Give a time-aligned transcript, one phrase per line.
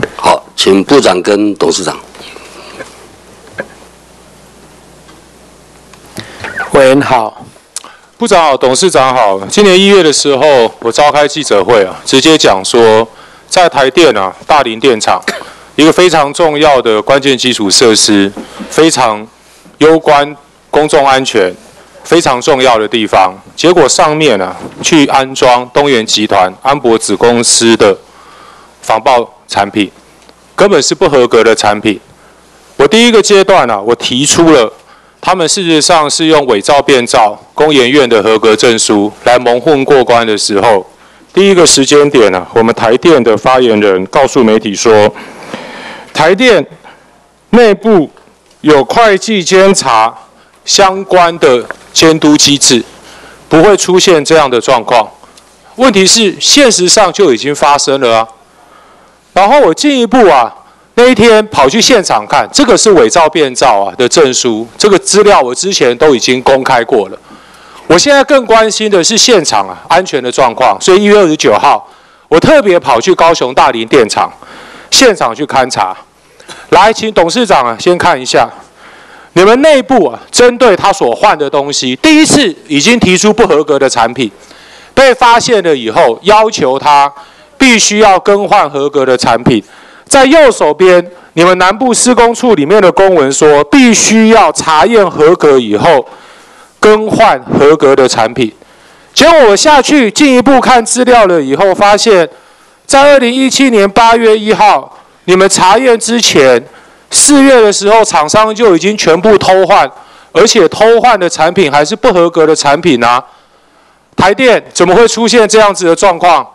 [0.00, 0.10] 长。
[0.16, 1.96] 好，请部长跟董事长。
[6.72, 7.44] 委员好，
[8.18, 9.40] 部长好，董事长好。
[9.46, 13.06] 今年一月的时候，我召开记者会啊，直接讲说，
[13.48, 15.22] 在台电啊大林电厂
[15.76, 18.32] 一个非常重要的关键基础设施，
[18.70, 19.26] 非常
[19.78, 20.36] 攸关
[20.70, 21.54] 公众安全。
[22.04, 27.96] 非常重要的地方，结果上面呢、啊，去安装东元集团安博子公司的
[28.82, 29.88] 防爆产品，
[30.56, 32.00] 根本是不合格的产品。
[32.76, 34.72] 我第一个阶段、啊，我提出了，
[35.20, 40.84] 他们事实上是用伪造变造工研院的合格证书来蒙混过关的时候，
[41.32, 45.14] 第一个时间点呢、啊，我们台电的发言人告诉媒体说，
[46.12, 46.66] 台电
[47.50, 48.10] 内部
[48.62, 50.12] 有会计监察
[50.64, 51.64] 相关的。
[51.94, 52.82] 监督机制
[53.48, 55.08] 不会出现这样的状况，
[55.76, 58.28] 问题是现实上就已经发生了啊。
[59.34, 60.50] 然后我进一步啊，
[60.94, 67.18] 那一天跑去现场看，这个是伪造变造啊的证书，这个资料我之前都已经公开过了。
[67.86, 71.86] 我现在更关心的是现场啊安全的状况，所以一月二十九号，
[72.28, 74.32] 我特别跑去高雄大林电厂
[74.90, 75.94] 现场去勘查。
[76.70, 78.48] 来，请董事长啊先看一下。
[79.32, 84.30] 你们内部啊，针对他所换的东西，第一次已经提出不合格的产品，
[84.94, 87.12] 被发现了以后，要求他
[87.64, 89.64] 必须要更换合格的产品。
[90.06, 96.06] 在右手边，你们南部施工处里面的公文说，必须要查验合格以后，
[96.78, 98.52] 更换合格的产品。
[99.14, 102.28] 结果我下去进一步看资料了以后，发现，
[102.84, 106.62] 在二零一七年八月一号，你们查验之前。
[107.10, 109.90] 四月的时候，厂商就已经全部偷换，
[110.32, 113.24] 而且偷换的产品还是不合格的产品啊！
[114.16, 116.46] 台电怎么会出现这样子的状况？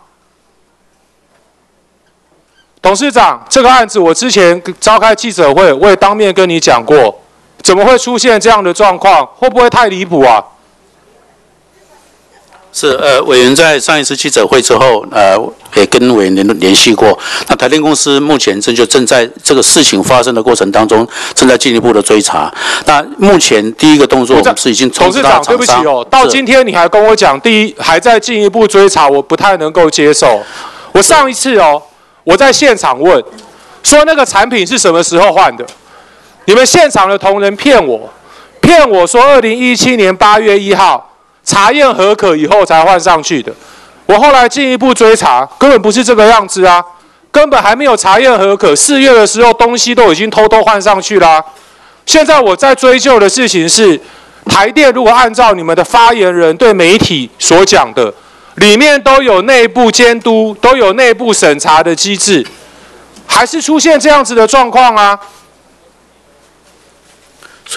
[2.81, 7.21] 董事长，这个案子我之前召开记者会，我也当面跟你讲过，
[7.61, 9.25] 怎么会出现这样的状况？
[9.35, 10.43] 会不会太离谱啊？
[12.71, 15.35] 是呃，委员在上一次记者会之后，呃，
[15.75, 17.17] 也跟委员联联系过。
[17.47, 22.53] 那台电公司目前正就正在这个事情发生的过程当中，正在进一步的追查。
[22.85, 24.87] 那目前第一个动作我们是已经。
[24.91, 30.39] 董事长，对不起哦，到今天你还跟我讲，第一还在进一步追查，我不太能够接受。
[30.91, 31.81] 我上一次哦，
[32.23, 33.23] 我在现场问，
[33.83, 35.65] 说那个产品是什么时候换的？
[36.45, 38.09] 你们现场的同仁骗我，
[38.61, 41.05] 骗我说二零一七年八月一号。
[41.41, 43.51] 查验合格以后才换上去的，
[44.05, 46.83] 我后来进一步追查，根本不是这个样子啊，
[47.31, 51.43] 根本还没有查验合格，四月的时候东西都已经偷偷换上去啦。
[52.05, 53.99] 现在我在追究的事情是，
[54.45, 58.13] 台电如果按照你们的发言人对媒体所讲的，
[58.59, 62.45] 里面都有内部监督，都有内部审查的机制，
[63.25, 65.19] 还是出现这样子的状况啊？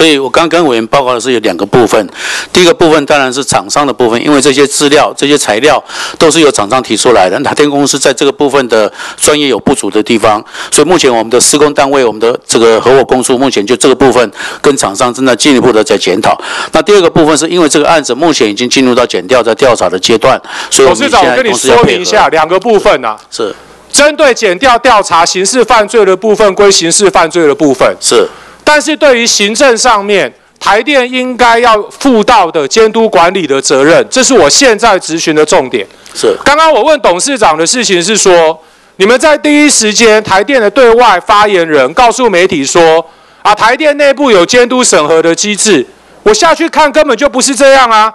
[0.02, 2.04] 所以我刚跟委员报告的是有两个部分，
[2.52, 5.80] 第一个部分当然是厂商的部分，因为这些资料、这些材料
[6.18, 14.28] 都是由厂商提出来的，台电公司在这个部分的专业有不足的地方，所以目前我们的施工单位、我们的这个合伙公司目前就这个部分
[14.60, 16.36] 跟厂商正在进一步的在检讨。
[16.72, 20.36] 那第二个部分是因为这个案子目前已经进入到检调在调查的阶段，
[20.68, 23.54] 所以董事长，我跟你说明一下两个部分啊，是。
[23.92, 27.96] 针对检调调查刑事犯罪的部分归刑事犯罪的部分。
[28.00, 28.26] 是。
[28.64, 35.86] 但是对于行政上面，台电应该要负到的监督管理的责任，这是我现在质询的重点。
[36.14, 36.36] 是。
[36.44, 38.58] 刚刚我问董事长的事情是说，
[38.96, 43.04] 你们在第一时间，台电的对外发言人告诉媒体说，
[43.42, 45.84] 啊，台电内部有监督审核的机制。
[46.22, 48.12] 我下去看根本就不是这样啊！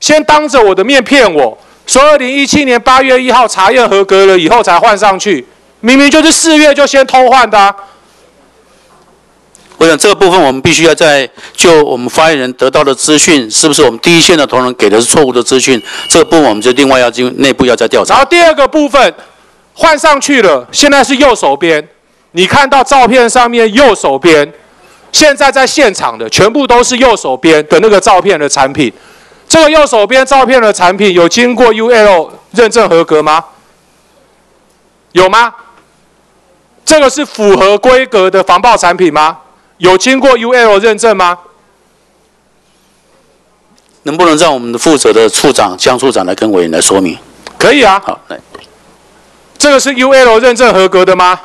[0.00, 5.46] 先当着我的面骗我说，二零一七年八月一号查验合格了以后才换上去，
[5.78, 7.72] 明明就是四月就先偷换的啊。
[9.78, 15.80] 我想这个部分我们必须要在就我们发言人得到的资讯，是不是我们第一线的同仁给的是错误的资讯？
[16.08, 18.14] 这个部分我们就另外要进内部要再调查。
[18.14, 19.14] 然后第二个部分
[19.74, 21.86] 换上去了，现在是右手边，
[22.32, 24.50] 你看到照片上面右手边，
[25.12, 28.90] 现在在现场的全部都是右手边的那个照片的产品。
[29.46, 33.44] 这个右手边照片的产品有经过 UL 认证合格吗？
[35.12, 35.52] 有吗？
[36.84, 39.36] 这个是符合规格的防爆产品吗？
[39.78, 41.38] 有经过 UL 认证吗？
[44.04, 47.18] 能不能让我们的负责的处长江处长来跟委员来说明？
[47.58, 48.00] 可以啊。
[48.04, 48.38] 好，来，
[49.58, 51.38] 这个是 UL 认证合格的吗？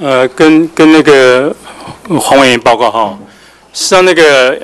[0.00, 1.54] 呃，跟跟那个
[2.20, 3.18] 黄委员报告哈，
[3.72, 4.58] 像那个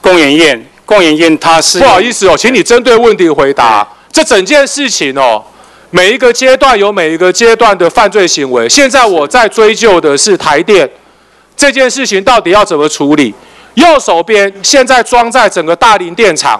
[0.00, 3.86] 工研院，工研院它是不好意思哦，请你针对问题回答。
[4.12, 5.42] 这整件事情哦，
[5.90, 8.68] 每一个阶段有每一个阶段的犯罪行为。
[8.68, 10.88] 现在我在追究的是台电
[11.58, 13.34] 这件事情到底要怎么处理？
[13.74, 16.58] 右手边现在装在整个大林电厂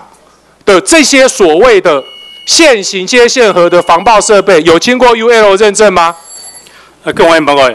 [0.64, 2.02] 的这些所谓的
[2.46, 6.14] 线型接线盒的防爆设备，有经过 UL 认证吗？
[7.04, 7.70] 呃，跟委员报告。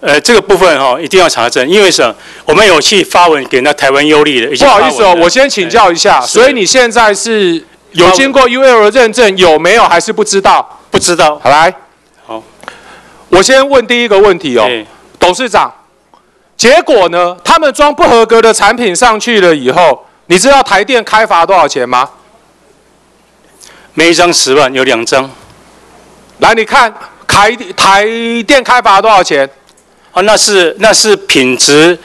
[0.00, 2.14] 呃，这个部分哈、哦、一定要查证，因为什么？
[2.44, 4.46] 我们有去发文给那台湾优利的。
[4.56, 7.60] 不好意思哦，我先请教一下，所以你现在是
[7.90, 10.78] 有经过 UL 认证，有没有还是不知道？
[10.92, 11.40] 不知道。
[11.42, 11.74] 好来，
[12.24, 12.40] 好，
[13.28, 14.68] 我先问第一个问题哦，
[15.18, 15.72] 董事长，
[16.58, 17.36] 结果呢？
[17.44, 22.10] 他们装不合格的产品上去了以后，你知道台电开罚多少钱吗？
[23.94, 25.30] 每一张十万，有两张。
[26.40, 26.92] 来，你看
[27.28, 28.04] 台台
[28.42, 29.48] 电开罚多少钱？
[30.12, 31.96] 哦，那是那是品质，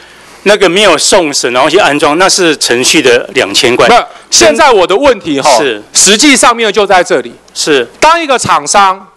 [0.44, 3.88] 那个没有送审，然后去安装，那是程序的两千块。
[3.88, 7.34] 那，现在我的问题哈，是实际上面就在这里。
[7.56, 9.08] 是，当一个厂商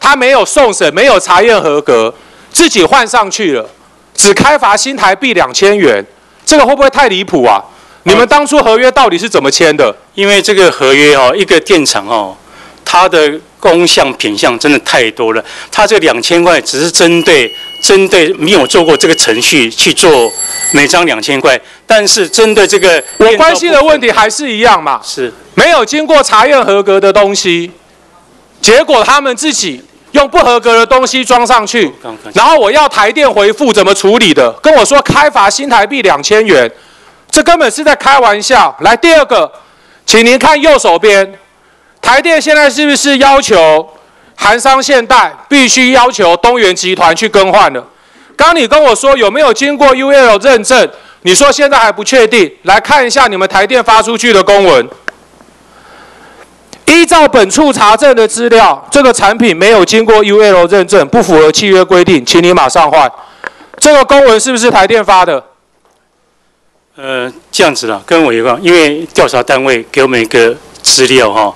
[0.00, 2.14] 他没有送审，没有查验合格，
[2.50, 3.68] 自己换上去了，
[4.16, 6.04] 只开罚新台币两千元，
[6.44, 7.62] 这个会不会太离谱啊？
[8.04, 9.94] 你们当初合约到底是怎么签的？
[10.14, 12.36] 因为这个合约哦，一个电厂哦，
[12.84, 17.54] 它的工项品项真的太多了，它这两千块只是针对。
[17.82, 20.32] 针对没有做过这个程序去做
[20.72, 25.00] 每张两千块，但是针对这个我关心的问题还是一样嘛？
[25.04, 27.70] 是没有经过查验合格的东西，
[28.60, 29.84] 结果他们自己
[30.16, 31.92] 用不合格的东西装上去，
[32.32, 34.50] 然后我要台电回复怎么处理的？
[34.62, 36.70] 跟我说开罚新台币两千元，
[37.30, 38.74] 这根本是在开玩笑。
[38.80, 39.52] 来，第二个，
[40.06, 41.38] 请您看右手边，
[42.00, 43.86] 台电现在是不是要求？
[44.38, 47.82] 韩商现代必须要求东元集团去更换了。
[48.36, 50.88] 刚你跟我说有没有经过 UL 认证？
[51.22, 52.50] 你说现在还不确定。
[52.62, 54.88] 来看一下你们台电发出去的公文。
[57.06, 63.08] 依照本处查证的资料，这个产品没有经过 UL 认证，不符合契约规定，请你马上换。
[63.78, 65.40] 这个公文是不是台电发的？
[66.96, 71.54] 呃，这样子啦，跟我一样，因为调查单位给我们一个资料哈。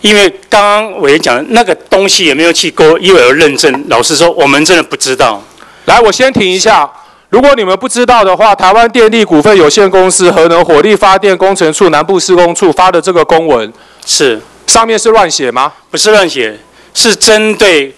[0.00, 3.84] 因为刚刚委员讲的那个东西有没有去过 UL 认证？
[3.88, 5.42] 老实说，我们真的不知道。
[5.84, 6.90] 来，我先停一下。
[7.28, 13.70] 如果你们不知道的话，台湾电力股份有限公司核能火力发电工程处南部施工处发的这个公文，
[14.06, 14.40] 是
[14.72, 15.70] 上面是乱写吗？
[15.90, 16.58] 不是乱写，
[16.94, 17.94] 是针对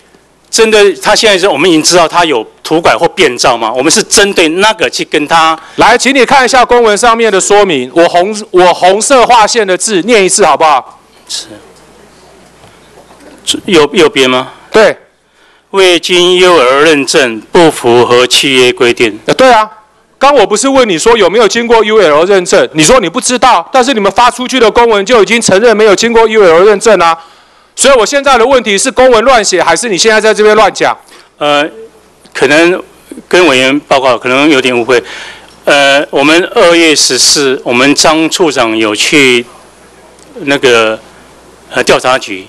[0.50, 3.72] 针对他现在是我们已经知道他有涂改或变造吗？
[3.72, 7.88] 我们是针对那个去跟他来，请你看一下公文上面的说明。
[7.94, 11.00] 我红我红色划线的字念一次好不好？
[11.28, 11.46] 是。
[13.66, 14.52] 有有别吗？
[14.72, 14.98] 对，
[15.70, 19.16] 未经幼儿认证，不符合契约规定。
[19.36, 19.70] 对啊，
[20.24, 22.66] 刚我不是问你说有没有经过 UL 认证？
[22.72, 27.14] 你说你不知道，但是你们发出去的公文就已经承认没有经过 UL 认证啊。
[27.76, 30.96] 所以我现在的问题是公文乱写，还是你现在在这边乱讲？
[31.36, 31.68] 呃，
[32.32, 32.82] 可能
[33.28, 35.04] 跟委员报告可能有点误会。
[35.66, 39.44] 呃，我们二月十四，我们张处长有去
[40.44, 40.98] 那个
[41.70, 42.46] 呃调查局。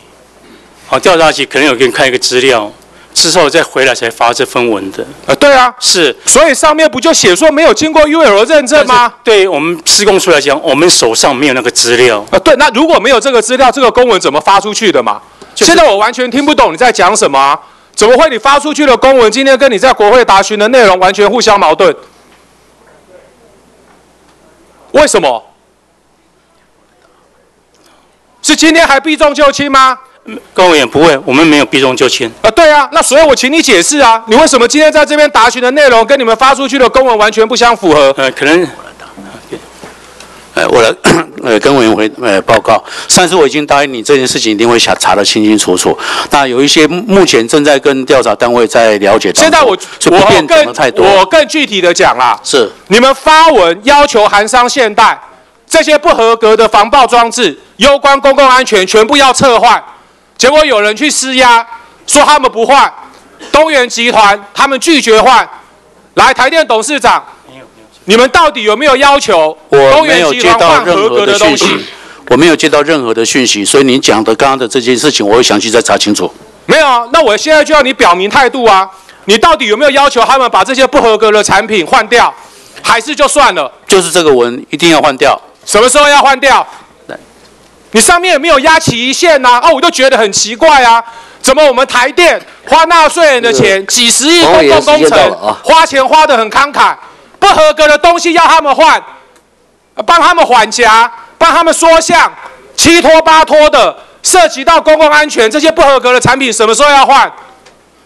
[0.87, 2.71] 好，调查局可能有给你看一个资料，
[3.15, 5.03] 之后再回来才发这份文的。
[5.25, 9.11] 啊，对啊，是，所以上面不就写说没有经过 UL 认证吗？
[9.23, 12.23] 对我们施工处来讲，我们手上没有那个资料。
[12.29, 15.21] 啊，对，那如果没有这个资料，这个公文怎么发出去的嘛？
[15.55, 17.57] 就是、现在我完全听不懂你在讲什么、啊，
[17.95, 21.95] 怎么会你发出去的公文今天跟你在国会答询的内容完全互相矛盾？
[24.91, 25.41] 为什么？
[28.41, 29.97] 是今天还避重就轻吗？
[30.53, 32.49] 公务员不会，我们没有避重就轻啊。
[32.49, 38.13] 对啊，那所以我请你解释啊，你为什么今天在这边答询的内容跟你们发出去的公文完全不相符合？
[38.17, 38.67] 呃，可能，
[40.55, 40.89] 呃，我来
[41.43, 45.95] 呃跟委员会呃报告，上次我已经答应你这件事情一定会查查得清清楚楚。
[46.31, 49.31] 那有一些目前正在跟调查单位在了解。
[49.35, 55.19] 现在我我更我更具体的讲啦，是你们发文要求韩商现代
[55.69, 59.83] 这些不合格的防爆装置，攸关公共安全，全部要撤换。
[60.37, 61.65] 结果有人去施压，
[62.05, 62.91] 说他们不换，
[63.51, 65.47] 东元集团他们拒绝换。
[66.15, 67.23] 来，台电董事长，
[68.05, 71.77] 你们到底有没有要求东元集团换合格的东西？
[72.29, 76.33] 我没有接到任何的讯息，所以你讲的刚刚的这件事情，我会详细再查清楚。
[76.65, 78.89] 没有啊，那我现在就要你表明态度啊！
[79.25, 82.33] 你到底有没有要求他们把这些不合格的产品换掉，
[82.81, 83.71] 还是就算了？
[83.87, 85.39] 就是这个文一定要换掉。
[85.65, 86.65] 什么时候要换掉？
[87.95, 89.51] 你上面有没有压起一线呐？
[89.51, 91.01] 啊，我就觉得很奇怪啊，
[91.41, 92.37] 怎么我们台电
[92.67, 95.31] 花纳税人的钱，几十亿公共工程，
[95.63, 96.93] 花钱花得很慷慨，
[97.39, 99.01] 不合格的东西要他们换，
[100.05, 102.29] 帮他们缓颊，帮他们缩项，
[102.75, 107.31] 七拖八拖的，涉及到公共安全这些不合格的产品，什么时候要换？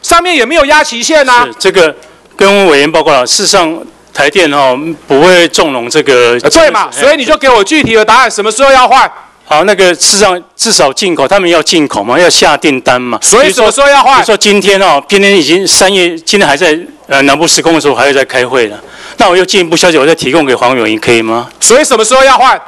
[0.03, 1.47] 上面也没有压期限呐、啊。
[1.57, 1.95] 这个
[2.37, 3.75] 跟委员报告了，事实上
[4.13, 4.77] 台电哦
[5.07, 6.39] 不会纵容这个。
[6.41, 6.91] 对嘛？
[6.91, 9.11] 所以你就给我具体的答案，什么时候要换？
[9.51, 13.17] 好，那个事实上至少进口，他们要进口嘛，要下订单嘛。
[13.19, 14.13] 所以什么时候要换？
[14.17, 16.77] 比如说今天哦，今天已经三月，今天还在
[17.07, 18.77] 呃南部施工的时候，还要在开会呢。
[19.17, 21.49] 那我又进一步消息，我再提供给黄委员可以吗？
[21.59, 22.61] 所以什么时候要换？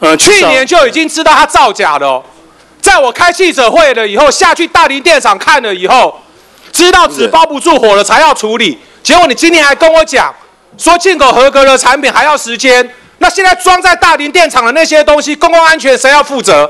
[0.00, 2.24] 呃，去年就已经知道他造假了、哦，
[2.80, 6.18] 在我开记者会了以后，下去大林电厂看了以后，
[6.72, 8.78] 知道纸包不住火了才要处理。
[9.02, 10.34] 结果你今天还跟我讲，
[10.78, 12.90] 说进口合格的产品还要时间。
[13.22, 16.68] 那现在装在大林电厂的那些东西，公共安全谁要负责？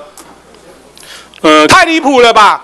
[1.40, 2.62] 呃，太离谱了吧？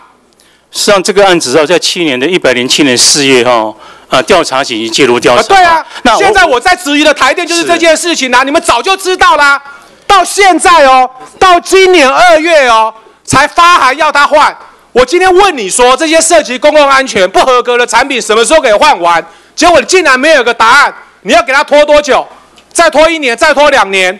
[0.70, 3.74] 实际上这个案子哦，在去年的一百零七年四月哈、哦，
[4.10, 5.42] 啊，调查局已经介入调查。
[5.44, 9.60] 对啊，那现在我在质疑的台电就是这件事情啊，你们早就知道啦。
[10.06, 12.92] 到现在哦，到今年二月哦，
[13.24, 14.54] 才发函要他换。
[14.92, 19.24] 我今天问你说，这些涉及公共安全不合格的产品什么时候给换完？
[19.56, 20.94] 结果你竟然没有个答案。
[21.22, 22.26] 你要给他拖多久？
[22.72, 24.18] 再拖一年，再拖两年？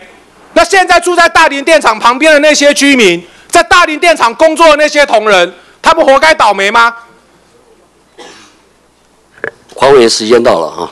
[0.53, 6.93] 那现在住在大林电厂旁边的那些居民，在大林电厂工作的那些同仁，他们活该倒霉吗？
[9.75, 10.89] 黄委员，时间到了啊，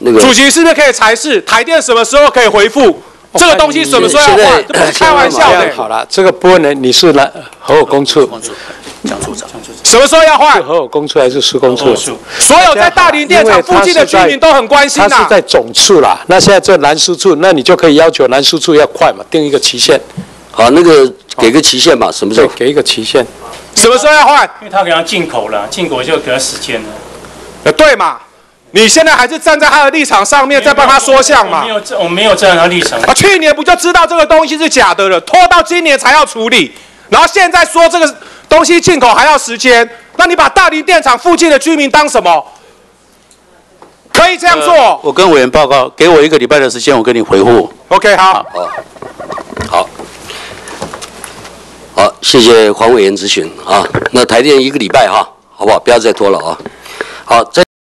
[0.00, 3.00] 那个主席是不是可以裁示台电什么时候可以回复？
[3.34, 4.64] 这个东西什么时候要换？
[4.66, 5.72] 这不是开玩笑的。
[5.74, 8.28] 好了，这个部分呢，你是来和我公处，
[9.08, 9.48] 江处长，
[9.82, 10.56] 什么时候要换？
[10.56, 11.94] 是和我公处还是施工处？
[11.96, 15.08] 所有在大林电厂附近的居民都很关心呐。
[15.10, 19.98] 他是在总处啦，那现在这南输处，那你就可以要求南输处要快嘛，定一个期限。
[20.50, 22.48] 好，那个给个期限嘛，什么时候？
[22.48, 23.24] 给一个期限。
[23.74, 24.42] 什么时候要换？
[24.60, 26.88] 因为他给他进口了，进口就给他时间了。
[27.64, 28.18] 呃，对嘛。
[28.72, 31.62] 你现在还是站在他的立场上面，在帮他说项嘛？
[31.62, 33.00] 没有，我没有站在他立场。
[33.00, 36.70] 啊，去年不就知道这个东西是假的了，拖到今年才要处理，
[37.08, 38.14] 然后现在说这个
[38.48, 42.44] 东西进口还要时间，那你把大林电厂附近的居民当什么？
[44.12, 44.74] 可以这样做？
[44.74, 47.72] 呃、我跟委员报告，给我一个礼拜的时间，我跟你回复。
[47.88, 48.32] OK，好。
[48.32, 48.68] 好，
[49.70, 49.88] 好，
[51.94, 53.86] 好，谢谢黄委员咨询啊。
[54.12, 55.78] 那台电一个礼拜哈，好不好？
[55.78, 56.58] 不要再拖了啊。
[57.24, 57.67] 好，再。